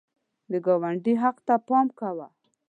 [0.51, 2.27] د ګاونډي حق ته پام کوه